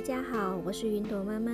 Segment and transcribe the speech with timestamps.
[0.00, 1.52] 大家好，我是云朵妈妈。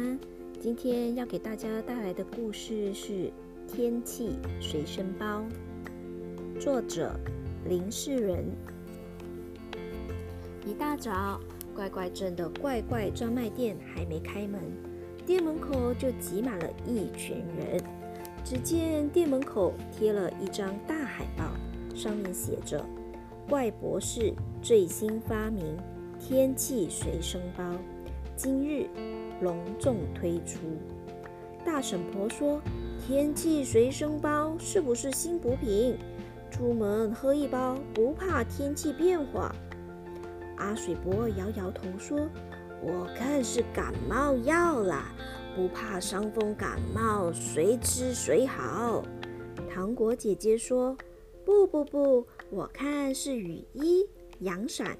[0.60, 3.12] 今天要给大家带来的故事是
[3.66, 5.42] 《天气随身包》，
[6.60, 7.18] 作者
[7.68, 8.44] 林世仁。
[10.64, 11.40] 一大早，
[11.74, 14.60] 怪怪镇的怪怪专卖店还没开门，
[15.26, 17.82] 店门口就挤满了一群人。
[18.44, 21.50] 只见店门口贴了一张大海报，
[21.96, 22.86] 上面写着
[23.50, 24.32] “怪博士
[24.62, 25.76] 最新发明
[26.20, 27.74] 天气随身包”。
[28.36, 28.86] 今日
[29.40, 30.58] 隆重推出，
[31.64, 32.60] 大婶婆说
[33.00, 35.96] ：“天气随身包是不是新补品？
[36.50, 39.56] 出门喝一包，不怕天气变化。”
[40.58, 42.28] 阿水伯摇摇头说
[42.84, 45.14] ：“我看是感冒药啦，
[45.56, 49.02] 不怕伤风感冒，随吃随好。”
[49.72, 50.94] 糖果姐姐说
[51.42, 54.06] ：“不不不，我看是雨衣、
[54.40, 54.94] 阳伞、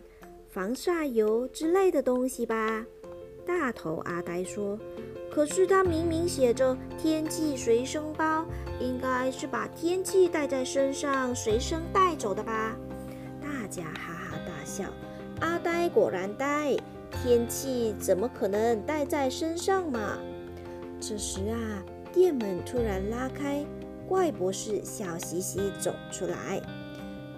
[0.49, 2.87] 防晒油之类的东西吧。”
[3.47, 4.77] 大头阿呆说
[5.31, 8.45] ：“可是它明明写着天气随身包，
[8.81, 12.77] 应该是把天气带在身上，随身带走的吧？”
[13.41, 14.85] 大家哈哈大笑。
[15.41, 16.77] 阿呆果然呆，
[17.23, 20.19] 天气怎么可能带在身上嘛？
[21.01, 23.65] 这时啊，店门突然拉开，
[24.09, 26.61] 怪博士笑嘻嘻走出来。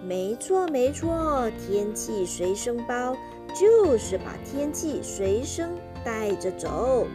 [0.01, 3.15] 没错没错，天气随身包
[3.53, 5.71] 就是把天气随身。
[6.03, 7.05] 带着走，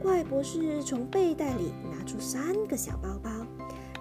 [0.00, 3.30] 怪博士从背袋里拿出三个小包包，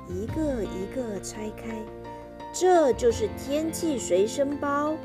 [0.08, 1.84] 一个一个拆开，
[2.54, 4.96] 这就是天气随身包。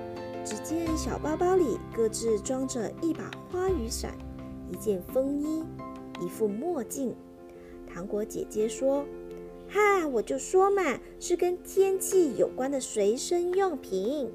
[0.44, 4.12] 只见小包包里各自装着一把花雨伞、
[4.70, 5.64] 一件风衣、
[6.20, 7.14] 一副墨镜。
[7.86, 9.06] 糖果姐姐说
[9.70, 10.82] ：“哈，我就说嘛，
[11.18, 14.30] 是跟天气有关的随身用品。”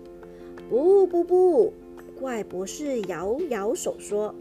[0.68, 1.74] 不不不，
[2.20, 4.34] 怪博士摇摇手说。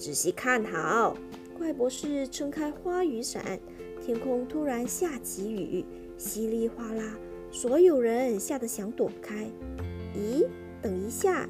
[0.00, 1.14] 仔细看好，
[1.58, 3.60] 怪博士撑开花雨伞，
[4.00, 5.84] 天空突然下起雨，
[6.16, 7.18] 稀里哗啦，
[7.52, 9.46] 所有人吓得想躲开。
[10.16, 10.46] 咦，
[10.80, 11.46] 等一下，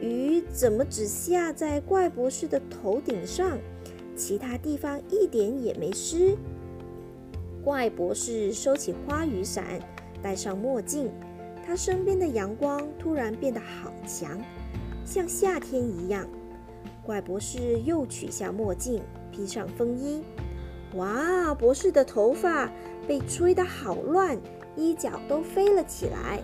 [0.00, 3.56] 雨怎么只下在怪博士的头顶上，
[4.16, 6.36] 其他地方一点也没湿？
[7.62, 9.78] 怪博士收起花雨伞，
[10.20, 11.08] 戴上墨镜，
[11.64, 14.40] 他身边的阳光突然变得好强，
[15.04, 16.28] 像夏天一样。
[17.04, 20.22] 怪博士又取下墨镜，披上风衣。
[20.94, 22.70] 哇，博士的头发
[23.08, 24.38] 被吹得好乱，
[24.76, 26.42] 衣角都飞了起来。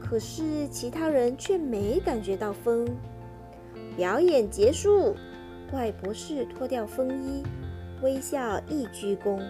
[0.00, 2.86] 可是其他人却没感觉到风。
[3.96, 5.14] 表演结束，
[5.70, 7.42] 怪博士脱掉风衣，
[8.02, 9.40] 微笑一鞠躬。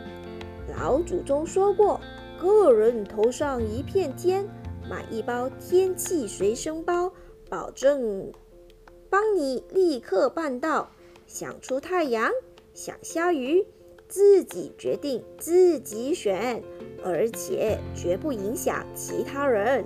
[0.76, 2.00] 老祖宗说过，
[2.40, 4.46] 个人头上一片天，
[4.88, 7.12] 买一包天气随身包，
[7.50, 8.32] 保证。
[9.10, 10.90] 帮你立刻办到，
[11.26, 12.30] 想出太阳，
[12.74, 13.66] 想下雨，
[14.06, 16.62] 自己决定，自己选，
[17.04, 19.84] 而且绝不影响其他人。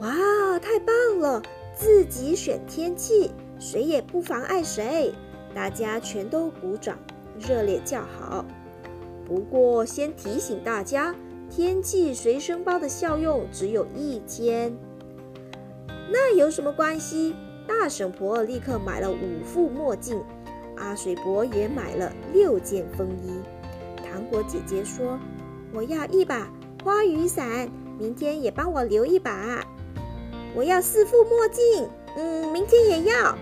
[0.00, 1.42] 哇，太棒了！
[1.74, 5.12] 自己选天气，谁也不妨碍谁，
[5.54, 6.98] 大家全都鼓掌，
[7.38, 8.44] 热烈叫好。
[9.26, 11.14] 不过，先提醒大家，
[11.50, 14.76] 天气随身包的效用只有一天。
[16.10, 17.34] 那有什么关系？
[17.66, 20.22] 大婶婆立刻买了五副墨镜，
[20.76, 23.40] 阿水伯也买了六件风衣。
[24.04, 25.18] 糖果姐姐说
[25.74, 26.50] ：“我要一把
[26.82, 29.66] 花雨伞，明天也帮我留一把。
[30.54, 33.36] 我要四副墨镜，嗯，明天也要。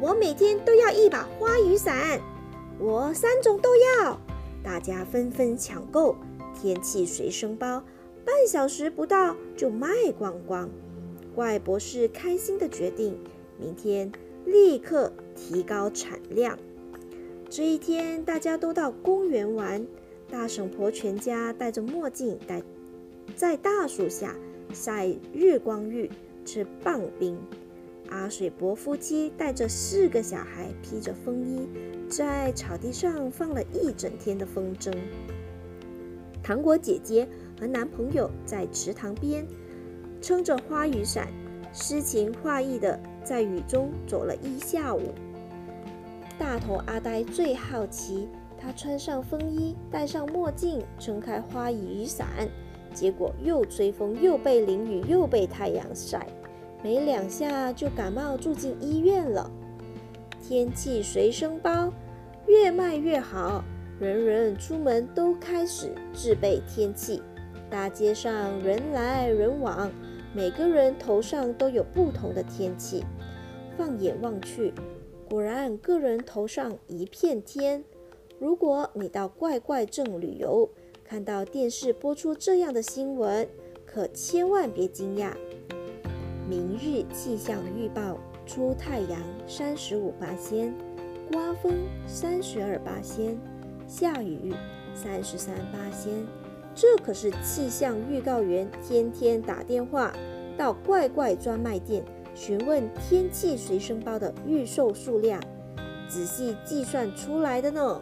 [0.00, 2.20] 我每天都要一把花雨伞，
[2.78, 4.18] 我三种都要。”
[4.62, 6.16] 大家纷纷抢购
[6.54, 7.82] 天气随身包，
[8.24, 9.88] 半小时不到就卖
[10.18, 10.68] 光光。
[11.34, 13.18] 怪博士开心的决定。
[13.58, 14.10] 明天
[14.44, 16.58] 立刻提高产量。
[17.48, 19.86] 这一天，大家都到公园玩。
[20.30, 22.62] 大婶婆全家戴着墨镜，在
[23.36, 24.34] 在大树下
[24.72, 26.10] 晒日光浴、
[26.44, 27.38] 吃棒冰。
[28.10, 31.68] 阿水伯夫妻带着四个小孩，披着风衣，
[32.08, 34.92] 在草地上放了一整天的风筝。
[36.42, 37.28] 糖果姐姐
[37.58, 39.46] 和男朋友在池塘边
[40.20, 41.28] 撑着花雨伞，
[41.72, 42.98] 诗情画意的。
[43.24, 45.00] 在雨中走了一下午，
[46.38, 48.28] 大头阿呆最好奇。
[48.56, 52.26] 他穿上风衣，戴上墨镜，撑开花雨伞，
[52.94, 56.26] 结果又吹风，又被淋雨，又被太阳晒，
[56.82, 59.50] 没两下就感冒住进医院了。
[60.42, 61.92] 天气随身包
[62.46, 63.62] 越卖越好，
[64.00, 67.22] 人人出门都开始自备天气。
[67.68, 69.90] 大街上人来人往。
[70.34, 73.04] 每个人头上都有不同的天气。
[73.76, 74.74] 放眼望去，
[75.28, 77.84] 果然，个人头上一片天。
[78.40, 80.68] 如果你到怪怪镇旅游，
[81.04, 83.48] 看到电视播出这样的新闻，
[83.86, 85.32] 可千万别惊讶。
[86.48, 90.74] 明日气象预报：出太阳三十五八仙，
[91.32, 91.72] 刮风
[92.06, 93.38] 三十二八仙，
[93.86, 94.52] 下雨
[94.94, 96.12] 三十三八仙。
[96.74, 100.12] 这可是气象预告员天天打电话
[100.56, 102.04] 到怪怪专卖店
[102.34, 105.40] 询问天气随身包的预售数量，
[106.08, 108.00] 仔细计算出来的呢。